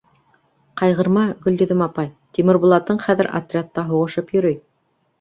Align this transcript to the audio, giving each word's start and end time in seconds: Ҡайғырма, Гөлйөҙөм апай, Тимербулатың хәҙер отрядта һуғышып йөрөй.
Ҡайғырма, 0.81 1.25
Гөлйөҙөм 1.43 1.85
апай, 1.87 2.11
Тимербулатың 2.39 3.05
хәҙер 3.07 3.33
отрядта 3.41 3.89
һуғышып 3.95 4.39
йөрөй. 4.39 4.63